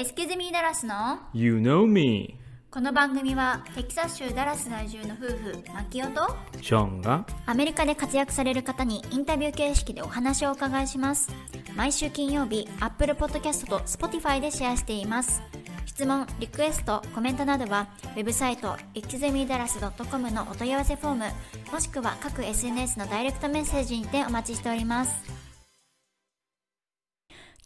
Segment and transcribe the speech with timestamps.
[0.00, 2.38] エスケゼミーダラスの You know me.
[2.70, 6.26] この番組はテキサス州ダラス在住の夫婦マキオと
[6.62, 11.28] ショーンがアメリカで活躍される方にインタビュー形式でお話をお伺いします。
[11.76, 15.42] 毎週金曜日 Apple Podcast と Spotify でシェアしています。
[15.84, 21.24] 質問、リクエスト、コメントなどはウェブサイト exemidalas.com のお問い合わせフォーム
[21.72, 25.12] もしくは各 SNS のダイレクトメッセージにてお待ちしております。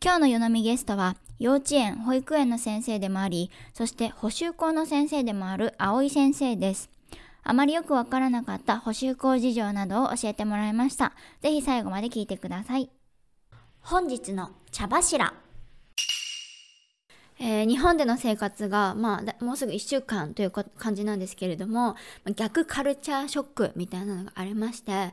[0.02, 6.90] 今日の夜飲みゲストは幼稚園、保育園の先生でもあり、そして補習校の先生でもある葵先生です。
[7.42, 11.12] あまりよくわからなかった補習校事情などを教えてもらいました。
[11.42, 12.88] ぜひ最後まで聞いてください。
[13.80, 15.34] 本日の茶柱。
[17.38, 21.96] えー日本での生活が、まあだ、もうすぐ1週間というこ感じなんですけれども、ま
[22.28, 25.12] あ逆カルチャーショックみたいなのがありまして、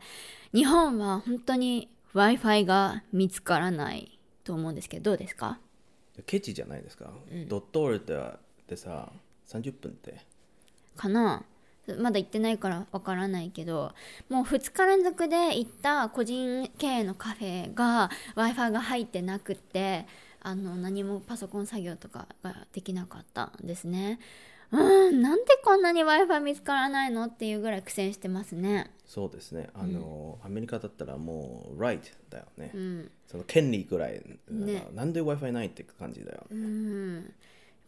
[0.54, 5.60] 日本は本当に Wi-Fi が見つからないと思うんですけど、どうですか？
[6.26, 7.12] ケチじゃないですか、
[7.48, 8.20] ドットオルテ
[8.68, 9.12] でさ
[9.48, 10.22] 30分って。
[10.96, 11.44] かな。
[12.00, 13.92] まだ行ってないからわからないけど
[14.30, 20.06] もう2日連続で行った個人経営のカフェが w i f i が入ってなくって
[20.42, 24.20] あの何もパソコン作業とかができなかったんですね
[24.72, 28.92] うんなんでこんなに w i f i 見つからないのっていうぐらい苦戦してますね。
[29.06, 29.70] そうですね。
[29.74, 33.12] あの、アメリカだったらもう right だよね、うん。
[33.28, 34.88] その権利ぐらい、ね。
[34.94, 37.16] なんで w i f i ないって感じだよ、うん。
[37.16, 37.24] やっ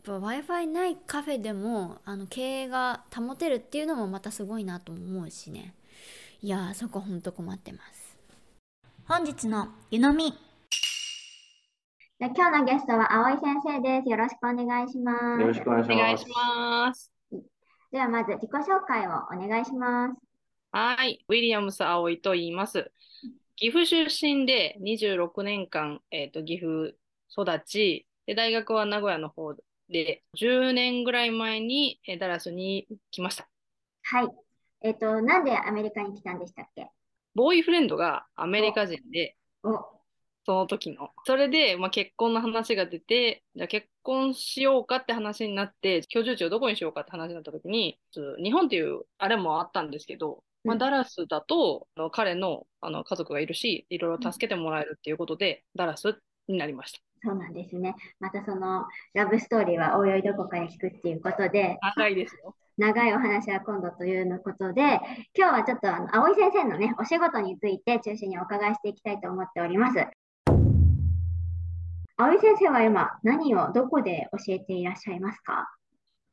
[0.04, 5.74] ぱ w i f i ないカフェでもあの経営が保てるっていうのもまたすごいなと思うしね。
[6.42, 8.18] いやーそこほんと困ってます。
[9.06, 10.32] 本日の湯飲み。
[10.32, 10.38] で
[12.26, 14.10] 今日のゲストは葵先生です。
[14.10, 15.42] よろしくお願いします。
[15.42, 17.12] よろしくお願いします。
[17.92, 20.16] ではまず自己紹介をお願いします。
[20.72, 22.94] はい、ウィリアムス葵と言います。
[23.58, 26.96] 岐阜出身で26年間、えーと岐阜
[27.30, 29.56] 育ちで、大学は名古屋の方
[29.90, 33.50] で、10年ぐらい前にえーダラスに来ました。
[34.04, 34.30] はい。
[34.82, 36.90] えっと、なんでアメリカに来たんでしたっけ？
[37.36, 39.93] ボーイフレンドがアメリカ人で、お、
[40.46, 41.12] その時の。
[41.26, 48.00] それで、まあ、結婚の話が出て、じゃあ結婚しようかって話になって、居住地をどこにしようかって話になった時に、
[48.44, 57.00] 日本っていうあれもあったんですけど、まあ、うんダラスだとあの彼のあの家族がいるし、いろいろ助けてもらえるっていうことで、ダラスになりました。
[57.26, 57.96] そうなんですね。
[58.20, 62.56] またそのラブストーリーはおいおいどこかで聞くっていうことで、長いですよ。
[62.78, 65.00] 長いお話は今度というのことで、
[65.38, 70.06] 今日はちょっとあの葵先生のね、お仕事について中心にお伺いしていきたいと思っております。
[72.18, 75.68] 葵先生は今何をどこで教えていらっしゃいますか？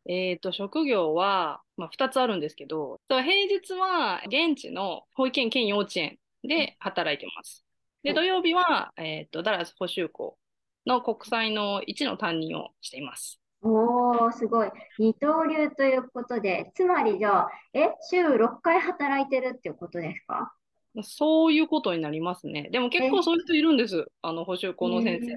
[0.09, 7.65] えっと、職業は、まあ、2つあるんですけど、平日は現地の保育園兼幼稚園で働いてます。
[8.03, 10.39] で、うん土曜日は、えっと、ダラス補習校
[10.87, 13.41] の国際の1の担任をしています。
[13.63, 14.71] おー、すごい。
[14.99, 20.55] 二刀流ということで、つまりじゃあ、え、週6回働いてるっていうことですか？
[21.03, 22.69] そういうことになりますね。
[22.71, 24.07] でも結構そういう人いるんです。
[24.23, 25.35] あの補習校の先生。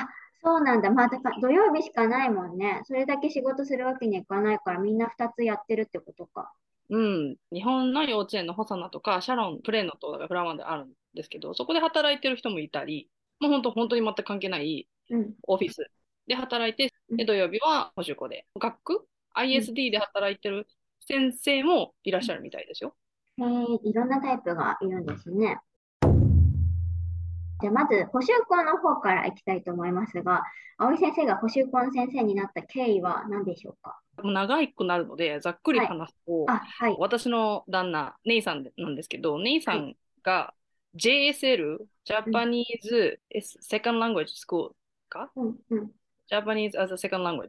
[0.00, 0.08] あ、
[0.42, 0.90] そうなんだ。
[0.90, 2.82] まあ、だから土曜日しかないもんね。
[2.84, 6.52] それだけ仕事するわけにはいかないから、みんな2つやってるってことか。
[6.90, 7.36] うん。
[7.52, 13.08] 日本の幼稚園のホサナとか、シャロン、プレーノとかフラワーであるんですけど、そこで働いてる人もいたり、
[13.40, 15.34] もう本当、本当に全く関係ないうん。
[15.46, 15.90] オフィス
[16.26, 20.66] で働いて、で、土曜日は補習校で、学区 ?ISD で働いてる
[21.00, 22.94] 先生もいらっしゃるみたいですよ。
[23.38, 25.58] へえ、いろんなタイプがいるんですね。
[27.60, 30.42] じゃあ、まず、補習校の方から行きたいと思いますが、
[30.78, 33.98] 葵先生が補習校の先生になった経緯は何でしょうか？
[34.22, 36.96] もう長くなるので、ざっくり話すと、あ、はい。
[36.98, 40.54] 私の旦那、ネイさんなんですけど、ネイさんが
[40.96, 43.18] JSL、Japanese
[43.62, 44.70] Second Language School
[45.08, 45.30] か？
[45.36, 45.90] うん、うん。
[46.30, 47.48] Japanese as a Second Language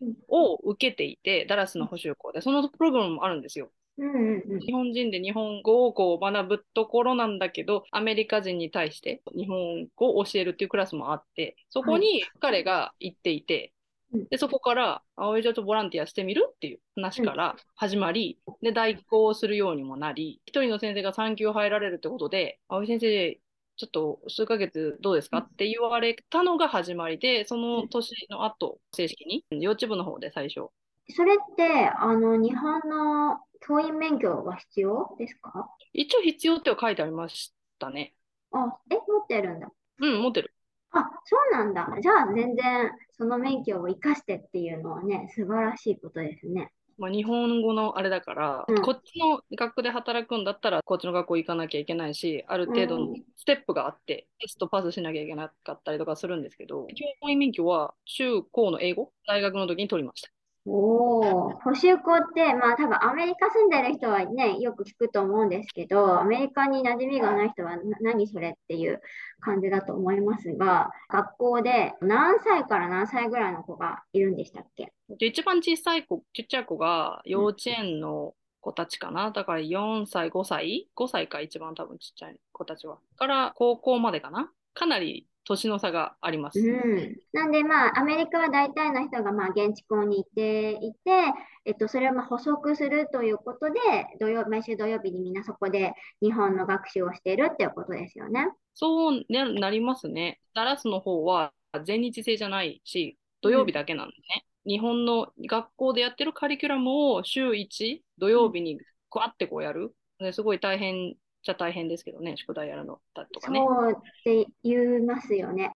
[0.00, 3.70] うんを受けていて、ダラスの補習校で、そのプログラムもあるんですよ。
[3.98, 4.60] うん、うん、うん。
[4.60, 13.72] 日本人で日本語をこう学ぶところなんだけど、アメリカ人に対して日本語を教えるっていうクラスもあって、そこに彼が行っていて
[14.12, 23.40] うん、で、そこから、葵ちょっとボランティアしてみるっていう話から始まり、で、代行するようにもなり、一人の先生が産休入られるってことで、葵先生、
[23.76, 25.38] ちょっと数ヶ月どうですか？
[25.38, 30.68] って言われたのが始まりで、その年の後、正式に幼稚部の方で最初、
[31.08, 35.68] それって、あの、日本の教員免許は必要ですか？
[35.92, 38.14] 一応必要っては書いてありましたね。
[38.52, 39.68] あ、え、持ってるんだ。
[39.98, 40.52] うん、持ってる。
[40.92, 41.88] あ、そうなんだ。
[42.00, 46.70] じゃあ、全然、その免許を生かしてっていうのはね、素晴らしいことですね。
[46.98, 60.30] まあ、日本語のあれだから、うんこっちの学校で働くんだったら、こっちの学校行かなきゃいけないし、ある程度のうんステップがあって、テストパスしなきゃいけなかったりとかするんですけど、教員免許は中高の英語、大学の時に取りました。
[60.68, 69.00] おお、補習校って、まあ多分アメリカ住んでる人はね、よく聞くと思うんですけど、アメリカに馴染みがない人は何それっていう
[69.40, 74.92] 感じだと思いますが、学校で何歳から何歳ぐらいの子がいるんでしたっけ？
[75.08, 79.30] で一番小さい子、ちっちゃい子が幼稚園の子たちかな。
[79.30, 82.98] だから4歳、5歳 ?5 歳か一番多分ちっちゃい子たちは。
[83.16, 84.50] から高校までかな。
[84.74, 86.58] かなり年の差があります。
[86.58, 87.16] うん。
[87.32, 91.32] なんでまあアメリカは大体の人がまあ現地校に行っていて、
[91.64, 93.80] えっと、それをまあ補足するということで、
[94.20, 98.48] 土曜、毎週土曜日にみんなそこで日本の学習をしているっていうことですよね。
[98.74, 100.40] そうななりますね。
[100.54, 101.52] ダラスの方は
[101.84, 104.44] 全日制じゃないし、土曜日だけなんでね。
[104.66, 108.78] 日本の学校でやってるカリキュラムを週1土曜日に
[109.10, 109.94] グワってこうやる。
[110.18, 111.14] ですごい大変
[111.46, 113.60] じゃ大変ですけどね、宿題やるのだとかね。
[113.64, 113.94] そうっ
[114.24, 115.70] て言いますよね。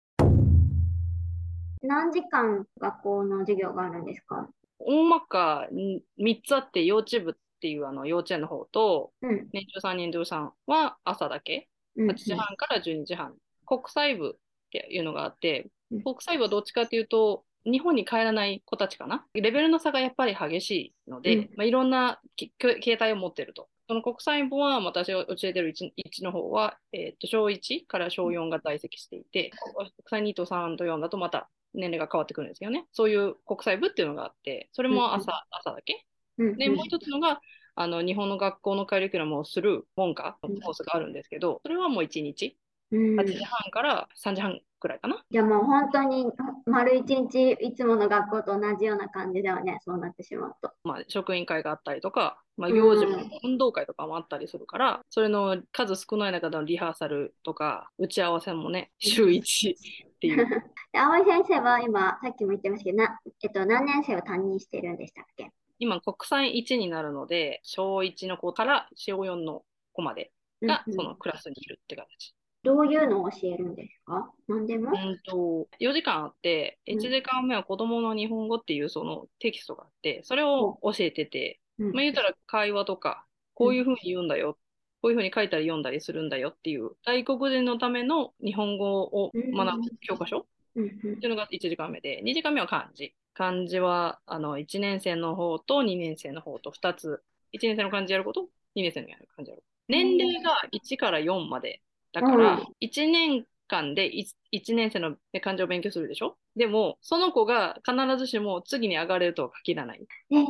[1.81, 4.47] 何時間学校の授業があるんですか？
[4.79, 9.49] 大まかに3つあって、幼稚部っていうあの幼稚園の方と、うん。
[9.51, 11.67] 年長さん、年長さんは朝だけ、
[11.97, 12.11] うん。
[12.11, 13.35] 8時半から12時半。
[13.65, 14.39] 国際部っ
[14.71, 19.25] ていうのがあってうん、国際部はどっちかっていうと、日本に帰らない子たちかな？
[19.33, 20.71] レベルの差がやっぱり激し
[21.07, 23.67] いので、うんまあ、いろんなき携帯を持ってると。
[23.89, 32.85] その国際部は私が教えてる 1, 1の方は、えーと小1から小4が在籍していて、国際2と3と4だとまた年齢が変わってくるんですけどね。
[32.91, 36.05] そういう国際部っていうのがあって、それも朝,、朝だけ？
[36.37, 36.57] うん。
[36.57, 37.39] で、もう一つのが、
[37.75, 42.57] あの日本の学校のカリキュラムをする文科のコースがあるんですけど、それはもう1日、
[42.91, 45.23] うん8時半から3時半くらいかな？
[45.29, 46.25] じゃあもう本当に
[46.65, 50.71] 丸一日いつもの学校と同じような感じだよね、そうなってしまうと。
[50.83, 60.45] まあ、職員会があったりとか、まあ、うん行事も、運動会とかもあったりするから、それの数少ない中でのリハーサルとか、打ち合わせもね、週1っていう。
[60.93, 65.51] で葵先生は今、さっきも言ってましたけど、な、えっと、何年生を担任してるんでしたっけ？
[65.79, 69.63] 今、国際1になるので、小1の子から小4の
[69.93, 70.31] 子まで
[70.61, 72.33] が、うんうんそのクラスにいるって形。
[72.67, 74.29] どういうのを教えるんですか？
[74.47, 74.91] 何でも？
[74.91, 84.57] うんと、4時間あって、うん1時間目は子供の日本語っていうそのテキストがあって、それを教えてて、うんまあ言うたら会話とか、こういうふうに言うんだよ、
[85.01, 93.13] こういうふうに書いたり読んだりするんだよっていう、外国人のための日本語を学ぶ教科書うんうんっていうのが1時間目で、2時間目は漢字。
[93.33, 97.23] 漢字はあの1年生の方と2年生の方と2つ。
[97.53, 98.41] 1年生の漢字やること、
[98.75, 99.63] 2年生の漢字やること。
[99.87, 101.81] 年齢が1から4まで。
[102.21, 104.09] だからうん、1年間で
[104.51, 106.37] 1, 年生の漢字を勉強するでしょ？
[106.55, 110.05] でも、その子が必ずしも次に上がれるとは限らない。
[110.31, 110.45] えー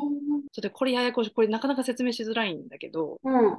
[0.54, 3.58] それでこれややこしい、これなかなか説明しづらいんだけど、うん。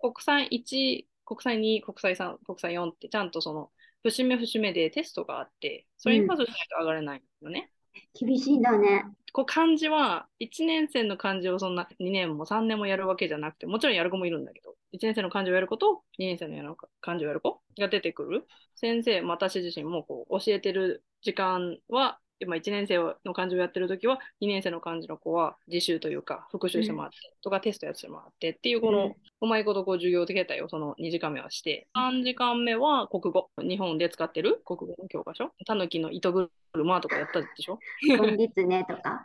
[0.00, 3.70] 国際1、国際2、国際3、国際4ってちゃんとその
[4.02, 7.71] 節目節目でテストがあって、それにパスしないと上がれないのね。
[8.14, 9.04] 厳しいんだね。
[9.32, 18.46] こう漢字は1年生の漢字をそんな2年も3年もやるわけじゃなくて、もちろんやる子もいるんだけど、1年生の漢字をやる子と2年生の漢字をやる子が出てくる。
[18.76, 33.50] 先生、私自身もこう教えてる時間は、今1年生の漢字をやってる時は、2年生の漢字の子は自習というか、復習してもらって、とかテストやってもらってっていう、この、うまいことこう授業形態をその2時間目はして、3時間目は国語。
[33.58, 35.50] 日本で使ってる国語の教科書。
[35.66, 36.32] たぬきの糸
[36.72, 37.78] 車とかやったでしょ？
[38.18, 39.24] ゴンギツネとか。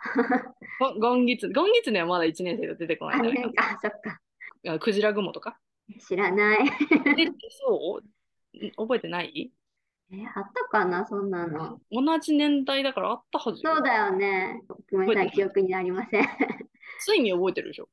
[0.80, 4.80] ゴゴンギツ、ゴンギツネはまだ1年生で出てこないあ、んじゃないなんか、そっか。
[4.80, 5.58] クジラ雲とか？
[6.08, 6.60] 知らない。
[7.16, 7.32] で、
[7.66, 8.04] そう？
[8.66, 9.52] ん覚えてない？
[10.12, 11.80] え、あったかな、そんなの。
[11.92, 13.72] 同じ年代だからあったはずよ。
[13.76, 14.62] そうだよね。
[14.92, 16.24] ごめんなさい、記憶になりません。
[16.24, 16.28] あ、
[17.08, 17.90] 睡眠覚えてるでしょ？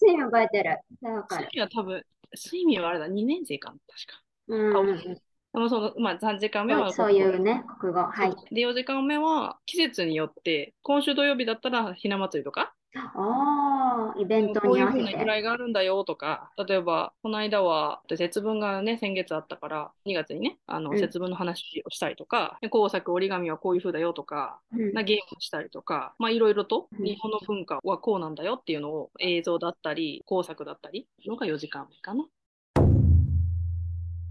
[0.00, 0.78] 睡眠覚えてる。
[1.00, 1.50] それわか睡る。
[1.54, 2.04] 眠は多分、
[2.36, 4.22] 睡眠はあれだ、2年生かな、確か。
[4.48, 4.98] うんうんうん。
[5.04, 5.20] で
[5.54, 8.02] もその、まあ3時間目はそうそういうね、国語。
[8.04, 8.54] はい。
[8.54, 13.12] で、4時間目は季節によって、今週土曜日だったらひな祭りとか、あ
[14.16, 15.16] あ、イベントこういうふうに合わせて。
[15.16, 32.26] な由来があるんだよとか、例えば、この間は節分がね、先月あったから、2月にね、あのうん節分の話をしたりとか、で工作、折り紙はこういう風だよとか、うんなゲームをしたりとか、まあいろいろとうん日本の文化はこうなんだよっていうのを映像だったり、工作だったりのが4時間目かな。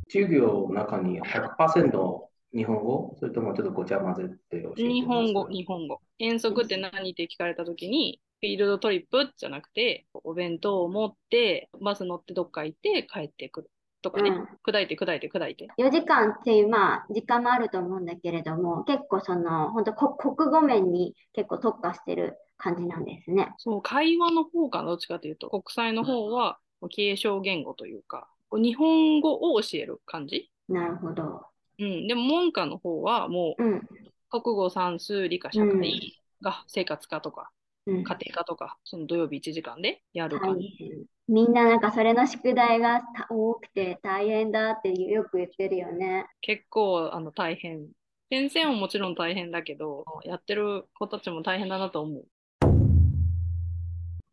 [0.10, 3.16] 授業の中に100%日本語？
[3.20, 6.00] それともちょっとごちゃ混ぜて教えて日本語、日本語。
[6.18, 7.46] 遠足って何って聞か？
[7.46, 13.72] れたときに、フィールドトリップじゃなくて、お弁当を持って、バス乗ってどっか行って帰ってくる。
[14.04, 15.68] とかね、うん砕いて砕いて砕いて。
[15.78, 23.54] 4時間っていう、まあ、時間もあると思うんだけれども、結構その、本当こ国語面に結構特化してる感じなんですね。
[23.58, 30.52] そう、会話の方かな、どっちかというと、国際の方は継承言語というか、日本語を教える感じ？
[30.70, 31.42] なるほど。
[31.80, 33.88] うん、でも文科の方はもううん。
[34.30, 37.57] 国語、算数、理科、社会が生活科とかうん。
[37.92, 40.68] 家庭科とか、その土曜日1時間でやる感大じ。
[40.78, 41.06] 変。
[41.28, 46.26] みんななんかそれの宿題がた多くて大変だってよく言ってるよね。
[46.42, 47.88] 結構あの大変。
[48.30, 52.26] 先生ももちろん大変だけど、やってる子たちも大変だなと思う。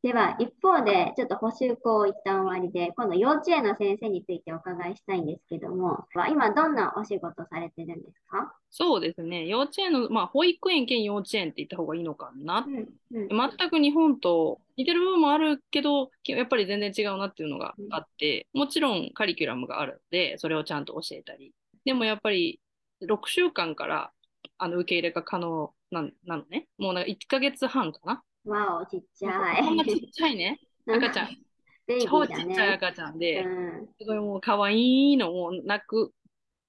[0.04, 8.54] では、一方で、ちょっと補習校一旦終わりで、今度幼稚園の先生についてお伺いしたいんですけども、今どんなお仕事されてるんですか？
[8.70, 9.46] そうですね。
[9.46, 12.66] 幼稚園の、まあ、保育園兼幼稚園って言った方がいいのかな。
[12.68, 12.74] うん。
[13.12, 13.28] うん。
[13.58, 21.54] 全く日本と似てる部分もあるけど、やっぱり全然違うなっていうのがあって、もちろんカリキュラムがあるので、それをちゃんと教えたり。
[21.86, 22.60] でもやっぱり
[23.00, 24.12] 6週間から
[24.58, 26.66] あの受け入れが可能ななのね。
[26.76, 28.22] もうなんか1ヶ月半かな。
[28.44, 29.64] わお、ちっちゃい。
[29.64, 30.60] こんなちっちゃいね。
[30.86, 31.28] 赤ちゃん。
[31.86, 32.26] baby 超。
[32.26, 33.88] ちっちゃい赤ちゃんで、うん。
[33.98, 36.12] すごいもう可愛いの、もう泣く、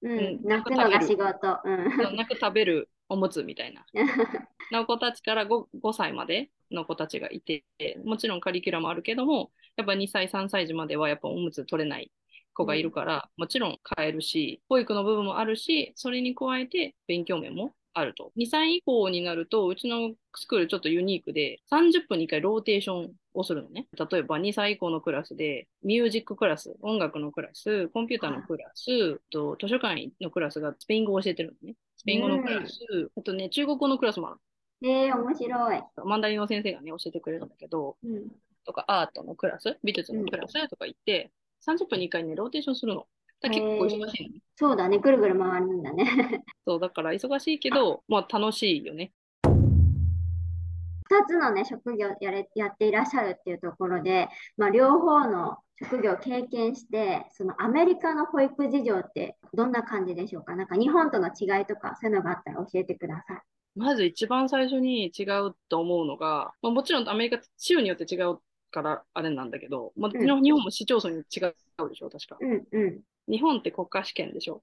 [0.02, 0.18] うん。
[0.36, 1.60] ん泣くのが仕事。
[1.64, 2.16] うん。
[2.16, 3.84] 泣く食べるおむつみたいな。
[4.72, 7.64] の子たちから 5, 5歳までの子たちがいて、
[8.04, 12.10] もちろんカリキュラムあるけども、やっぱ2歳、3歳児まではやっぱおむつ取れない
[12.52, 18.30] 子がいるから、もちろん変えるし、保育の部分もあるし、それに加えて勉強面もあると。
[18.36, 23.88] 2歳以降になると、うちのスクールちょっとユニークで、30分に1回ローテーションをするのね。
[24.10, 31.74] 例えば2歳以降のクラスで、ミュージッククラス、音楽のクラス、コンピューターのクラス、と図書館のクラスがスペイン語を教えてるのね。
[31.96, 32.80] スペイン語のクラス、
[33.16, 34.40] あとね、中国語のクラスもある。
[34.82, 35.82] えー、面白い。
[36.04, 38.28] マンダリンの先生がね、教えてくれるんだけど、うん。
[38.66, 41.32] とかアートのクラス、美術のクラスとか行って、
[41.66, 43.06] 30分に1回ね、ローテーションするの。
[43.40, 44.40] だ結構忙しいのね。
[44.56, 44.98] そうだね。
[44.98, 46.06] ぐるぐる回るんだね。
[46.66, 49.12] そう、だから忙しいけど、まあ楽しいよね。
[49.44, 60.56] 2つのね、職業やれやっていらっしゃるっていうところで、まあ、両方の職業を経験して、そのアメリカの保育事情ってどんな感じでしょうか？
[60.56, 63.40] なんか日本との違いとか、そういうのがあったら教えてください。
[63.76, 68.38] まず一番最初に違うと思うのが、まあ、もちろんアメリカ州によって違う
[68.70, 72.38] からあれなんだけど、まあ、日本も市町村に違うでしょ、確か。
[72.40, 73.00] うんうん。
[73.28, 74.62] 日本って国家試験でしょ？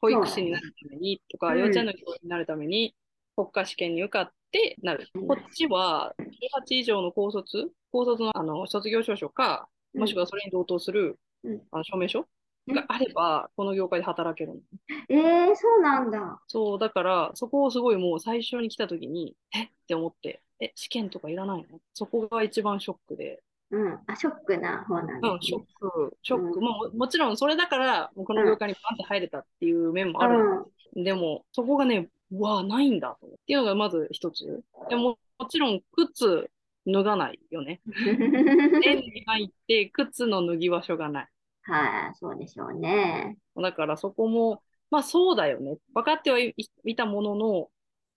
[0.00, 1.58] 保育士になるためにとか、うん。
[1.58, 2.94] 幼稚園の教師になるために
[3.34, 5.08] 国家試験に受かってなる。
[5.14, 5.26] うん。
[5.26, 6.14] こっちは
[6.68, 11.62] 18以上の高卒、高卒のあの卒業証書か、もしくはそれに同等する、うん。
[11.70, 12.20] あの証明書？
[12.20, 12.22] う
[12.72, 12.74] ん。
[12.74, 14.60] があれば、この業界で働けるの。
[15.08, 16.40] えー、そうなんだ。
[16.48, 19.62] そう、だから、そこをすごいもう最初に来た時に、え？
[19.62, 21.78] って思って、え、試験とかいらないの？
[21.94, 23.98] そこが一番ショックで、うん。
[24.06, 25.66] あ、ショックな方なんでうん、ショッすね。
[25.80, 26.60] ク、ショック。
[26.60, 30.38] うんまあも、もちろんそれだから、もうこの業界にバンって入れたっていう面もある
[30.96, 34.62] のでも、そこがね、うわあ、ないんだとっていうのがまず一つ。
[34.88, 36.50] でも、もちろん、靴
[36.86, 37.80] 脱がないよね。
[37.86, 38.84] うん。
[38.84, 41.28] 園に入って、靴の脱ぎ場所がない。
[41.62, 43.38] はい、そうでしょうね。
[43.56, 45.78] だからそこも、まあそうだよね。
[45.94, 46.54] 分かってはい、
[46.84, 47.70] いたものの、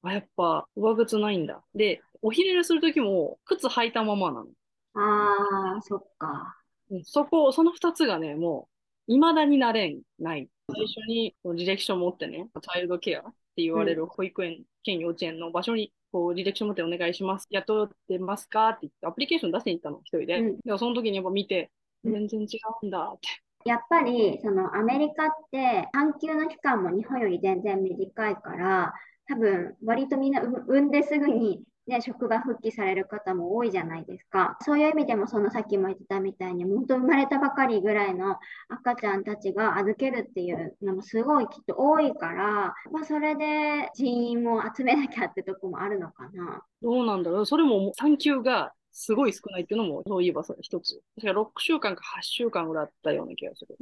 [0.03, 1.63] あ、やっぱ上靴ないんだ。
[1.73, 4.47] で、おひねりするときも、靴履いたままなの。
[4.93, 6.55] ああ、そっか。
[6.91, 8.67] うんそこ、その二つがね、も
[9.07, 10.49] う、未だになれん、ない。
[10.71, 13.23] 最初にこう履歴書持ってね、チャイルドケアっ
[13.55, 17.47] て言われる保育園兼幼稚園の場所に、こう、履歴書持ってお願いします。
[17.49, 20.39] 雇ってますかって言って、アプリケーション出しに行ったの、一人で。
[20.39, 21.71] うんでもその時にやっぱ見て、
[22.03, 22.45] うん全然違
[22.83, 23.29] うんだって。
[23.65, 28.93] やっぱりそのアメリカって産休の期間も日本より全然短いから
[29.27, 38.37] 多分割とみんな産産んですぐに、ね、職場復帰される方も多いじゃないですかそういう意味でもそのさっきも言ってたみたいに本当生まれたばかりぐらいの
[38.69, 46.61] 赤ちゃんたちが預けるっていうのもすごいきっと多いから、まあ、それで人員も集めなきゃってとこもあるのかな。
[46.81, 47.45] どうなんだろう。
[47.45, 51.01] それも産休がすごい少ないっていうのも、そういえばそれ一つ。
[51.19, 53.77] 確か6週間か8週間ぐらいあったような気がする。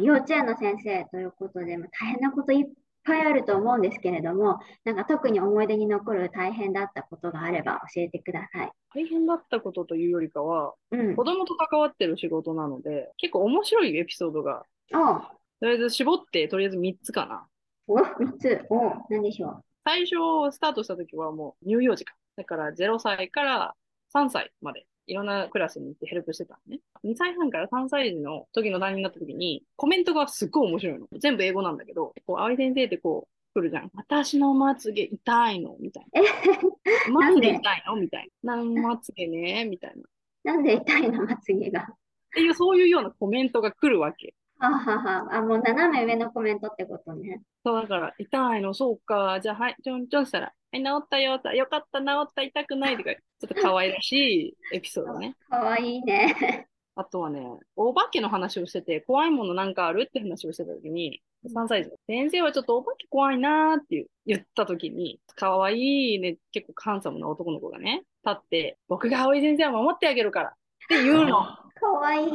[0.00, 2.66] 幼稚園の先生ということで、まあ大変なこといっ
[3.04, 8.72] ぱいあると思うんですけれども、なんか特に思い出に残る大変だったことがあれば教えてください。
[8.94, 11.16] 大変だったことというよりかは、うん。
[11.16, 17.46] 子供と関わってる仕事なので、結構面白いエピソードが、とりあえず絞って、とりあえず3つかな。
[17.86, 18.66] お、3つ。
[18.70, 20.16] おう、何でしょ最初
[20.50, 22.14] スタートした時はもう乳幼児か。
[22.36, 23.74] だから0歳から
[24.14, 26.80] 3歳までいろんなクラスに行ってヘルプしてたのね。
[27.04, 31.06] 2歳半から3歳児の時の担任になった時にコメントがすっごい面白いの。
[31.18, 33.90] 全部英語なんだけど、こう、葵先生ってこう来るじゃん。
[33.94, 36.20] 私のまつげ痛いのみたいな。
[36.20, 37.96] え、ななんんでで痛いの？
[37.96, 38.56] みたいな。
[38.56, 39.64] なんまつげね？
[39.64, 40.52] みたいな。
[40.52, 41.82] なんで痛いの、まつげが。
[41.82, 41.86] っ
[42.34, 44.34] ていう、そういうようなコメントが来るわけ。
[44.58, 45.36] ははは。
[45.36, 47.42] あ、もう斜め上のコメントってことね。
[47.64, 49.40] そう、だから、痛いの、そうか。
[49.40, 55.36] じゃあ、はい、ちょんちょんしたら、はい、治ったよ、よかった、治った、痛くないとか、 ちょっと可愛らしいエピソードね。
[55.48, 56.68] かわいいね。
[56.96, 70.52] あとはね、お化けの話をしてて、怖いものなんかあるって話をしてた時に、3歳児が、先生はちょっとお化け怖いなーって言った時に、可愛いね、結構ハンサムな男の子がね、立って、僕が葵先生を守ってあげるからっ
[70.88, 71.40] て言うの。
[71.74, 72.30] かわいい。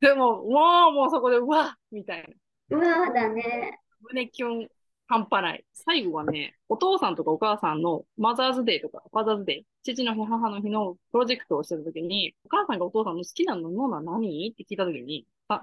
[0.00, 2.28] でも、もう、もうそこで、うわみたい
[2.70, 2.76] な。
[2.76, 3.78] うわーだね。
[4.00, 4.68] 胸キュン
[5.12, 5.64] 半端ない。
[5.74, 14.50] 最後はね、お父さんとかお母さんのマザーズデーとか、ファザーズデー、父の日、母の日のプロジェクトをしてたときに、お母さんがお父さんの好きな飲み物は何？
[14.50, 15.62] って聞いたときに、あ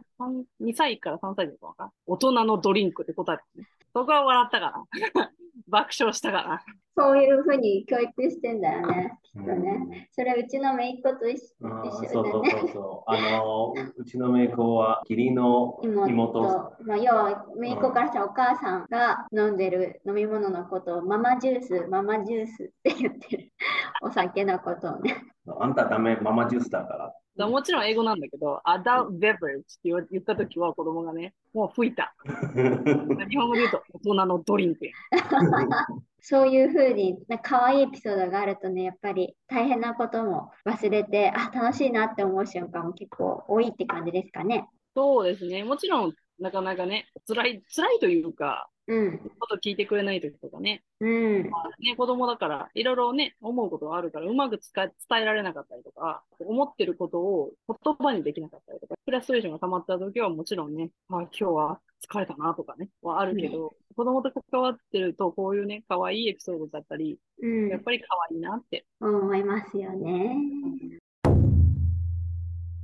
[0.62, 3.68] 2歳から3歳児とか、大人のドリンクって答えたね。
[3.92, 4.86] そこは笑ったか
[5.18, 5.32] ら。
[5.68, 6.64] 爆笑したから。
[7.00, 9.18] そういうふうに教育してんだよね。
[9.24, 10.10] きっとね。
[10.12, 12.44] それうちの姪っ子と一緒うん一緒そうそう。
[12.50, 13.12] そうそう。
[13.12, 16.42] あの、うちの姪っ子は義理の妹妹。
[16.84, 23.54] まあ、要は姪っ子からしたらお母さんが飲んでる飲み物のことをママジュース、ママジュースって言ってる
[24.02, 25.24] お酒のことをね。
[25.58, 27.14] あんたダメ、ママジュースだから。
[27.40, 32.14] だもちろん英語なんだけど、アダルベブレッジって言ったときは子供がね、もう吹いた。
[32.26, 34.92] 日本語で言うと大人のドリンクや。
[36.22, 44.68] そういうふうになんか可愛いエピソードがあるとね、やっぱり大変なことも忘れて、あ、楽しいなって思う瞬間も結構多いって感じですかね。
[44.94, 45.64] そうですね。
[45.64, 49.20] もちろん、なかなかね、辛い、辛いというか、うん。
[49.40, 51.44] こと聞いてくれないときとかね、うん。
[51.44, 51.52] ね、
[51.96, 57.52] 子供だから、いろいろね、思うことがあるから、うまく使い伝えられなかったりとか、思ってることを
[57.84, 61.80] 言葉にできなかったりとか、フラストレーションが溜まったときはもちろんね、あ、今日は
[62.10, 67.82] 疲れたなとかね、はあるけど、子供と関わってると、こういうね、可愛いエピソードだったり、うんやっ。
[67.82, 68.86] ぱり可愛いなって。
[69.00, 70.36] 思いますよね。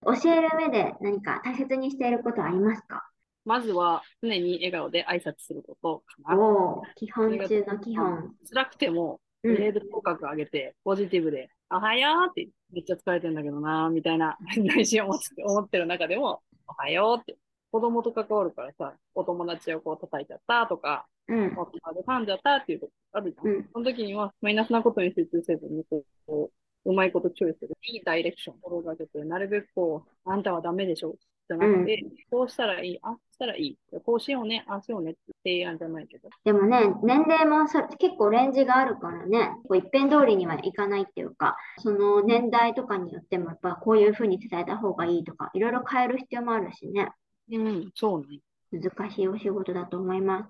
[0.05, 3.09] 教える上で何か大切にしていることはありますか？
[3.45, 6.81] まずは、常に笑顔で挨拶することかな。
[6.95, 8.35] 基本中の基本。
[8.49, 15.15] 辛くても、うんメール口角上げて、ポジティブで、おはようって、めっちゃ疲れてんだけどな、みたいな 内心思
[15.61, 17.37] ってる中でも、おはようって。
[17.71, 21.47] 子供と関わるからさ、お友達をこう叩いちゃったとか、うん。
[21.57, 23.47] お友達噛んじゃったっていうとこあるじゃん。
[23.47, 26.51] うんその時には、マイナスなことに集中せずに、こう、こ
[26.85, 27.75] ううまいことチョイスする。
[27.83, 31.15] いいダイレクションを心がけて、なるべくこう、あんたはダメでしょ
[31.48, 33.77] じゃなくて、こうしたらいい、ああしたらいい。
[34.03, 36.29] こうしようね、ああしようねって提案じゃないけど。
[36.44, 47.12] でもね、年齢もそ結構レンジがあるからね、こう一辺通りにはいかないっていうか、その年代とかによってもやっぱこういうふうに伝えた方がいいとか、いろいろ変える必要もあるしね、
[47.51, 48.40] うん、そうね。
[48.72, 50.50] 難しいお仕事だと思います。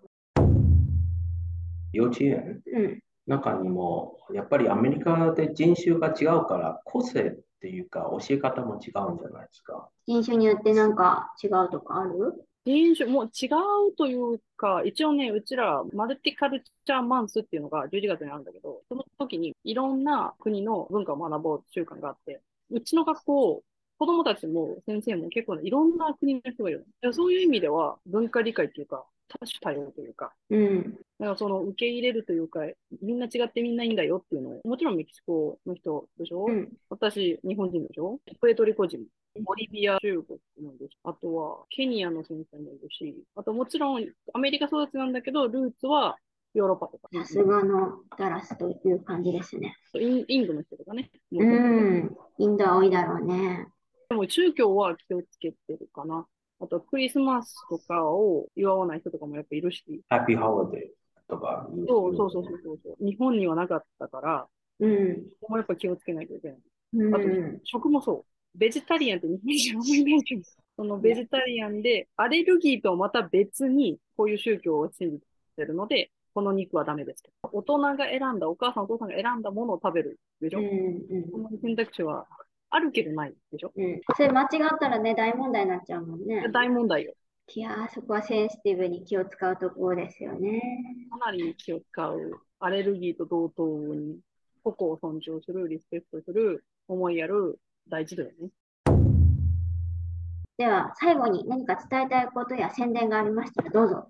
[1.92, 2.62] 幼稚園？
[2.74, 3.00] うん。
[3.28, 9.89] 中にも、やっぱりアメリカで人種が違うから、個性っていうか、教え方も違うんじゃないですか。
[10.06, 12.45] 人種によってなんか違うとかある？
[12.67, 23.63] 人種、もう違うというか、一応ね、うちら、マルティカルチャーマンスっていうのが11月にあるんだけど、その時にいろんな国の文化を学ぼう習慣があって、うちの学校、
[23.97, 27.13] 子供たちも先生も結構ねいろんな国の人がいるの。
[27.13, 30.84] そういう意味では、文化理解っていうか、多種多様というか、うん。
[31.20, 32.62] だからその受け入れるというか、
[33.02, 36.72] みんな違ってみんないいんだよっていうのを、もちろんメキシコの人でしょ、うん。
[36.90, 38.20] 私、日本人でしょ？
[38.40, 39.00] プエトリコ人、
[39.44, 46.18] ボリビア、中国もいるし、あとはケニアの先生もいるし、あともちろんアメリカ育ちなんだけど、ルーツは
[46.54, 49.76] ヨーロッパとか、さすがのダラスという感じですね。
[50.00, 51.10] インインドの人とかね。
[51.32, 52.16] うん。
[52.38, 53.68] インドは多いだろうね。
[54.08, 56.26] でも宗教は気をつけてるかな。
[56.60, 63.06] あとクリスマスとかを祝わない人とかもやっぱいるし、ハッピーホリデーとか言そうそうそうそうそうそう。
[63.06, 64.48] 日本にはなかったから、
[64.80, 65.15] うん。
[65.15, 66.58] ここもやっぱ気をつけないといけない。
[66.94, 67.26] うんあと、
[67.63, 68.58] 食もそう。
[68.58, 70.41] ベジタリアンって日本人あんまりいないけど、
[70.78, 75.20] そのベジタリアンで、アレルギーとはまた別に、こういう宗教を信じ
[75.58, 77.32] てるので、この肉はダメですと。
[77.52, 80.65] 大人が選んだ、お母さんお父さんが選んだものを食べるでしょ、うん。
[80.65, 82.28] うんこの選択肢は
[82.76, 84.02] あるけどないでしょ、うん。
[84.18, 86.50] それ間違ったらね、大問題になっちゃうもんね。
[86.52, 87.14] 大問題よ。
[87.54, 90.62] いやー、そこはセンシティブに気を使うところですよね。
[91.10, 92.32] かなり気を使う。
[92.60, 94.20] アレルギーと同等に、
[94.62, 98.50] 個々を尊重する、リスペクトする、思いやる、大事だよね。
[100.58, 104.10] では、最後に何か伝えたいことや宣伝がありましたら、どうぞ。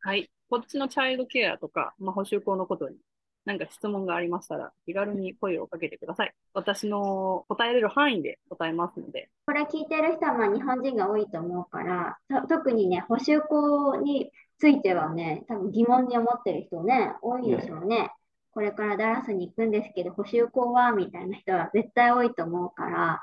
[0.00, 0.30] はい。
[0.50, 2.98] こっちのチャイルドケアとか、まあ、補修校のことに、
[3.44, 6.34] 何か質問がありましたら、気軽に声をかけてください。
[6.54, 18.10] 私の答えれる範囲で答えますので、これ聞いてる人はまあ日本人が多いと思うから、と特にね、補修校についてはね、多分疑問に思ってる人ね、多いでしょうね。
[18.52, 23.20] これからダラスに行くんですけど、補修校はみたいな人は絶対多いと思うから、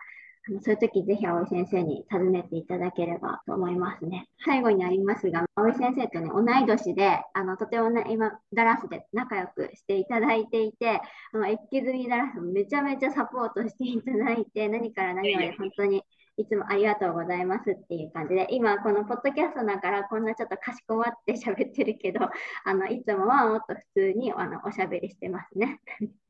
[0.61, 4.27] そういう時ぜひ葵先生に尋ねていただければと思いますね。
[4.43, 11.01] 最後になりますが、葵先生とね、同い年で、あのとてもね、今、ダラスで仲良くしていただいていて、
[11.33, 16.03] あのエキズミダラスめちゃめちゃサポートしていただいて、何から何まで本当に
[16.37, 22.21] いつもありがとうございますっていう感じで、今このポッドキャストだからこんなちょっとかしこまって喋ってるけど、
[22.65, 25.79] あのいつもはもっと普通にあのおしゃべりしてますね。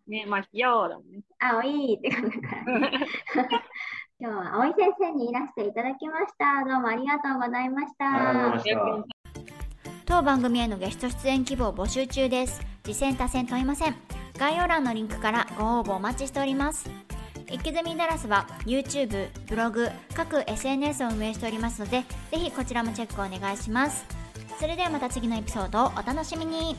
[0.07, 1.21] ね、まあ、ようだもんね。
[1.39, 2.91] あ、おいいって感じだからね。
[4.23, 6.63] 今日は葵先生にいらしていただきました。
[6.63, 8.63] どうもありがとうございました。
[10.05, 12.61] 当番組へのゲスト出演希望募集中です。
[12.83, 13.95] 次戦多戦問いません。
[14.37, 16.87] 概要欄のリンクからご応募お待ちしております。
[17.49, 24.05] イキズミダラスは YouTube、ブログ、各 SNS を運営しておりますのでぜひこちらもチェックお願いします。
[24.59, 26.75] それではまた次のエピソードをお楽しみに。